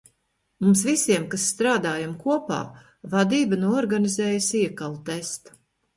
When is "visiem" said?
0.87-1.27